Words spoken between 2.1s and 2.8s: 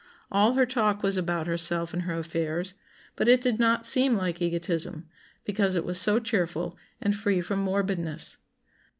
affairs;